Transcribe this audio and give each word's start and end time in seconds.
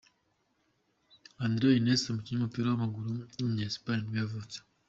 Andrés 1.45 1.77
Iniesta, 1.79 2.07
umukinnyi 2.09 2.37
w’umupira 2.37 2.67
w’amaguru 2.69 3.09
w’umunya-Espagne 3.35 4.03
nibwo 4.05 4.19
yavutse. 4.21 4.57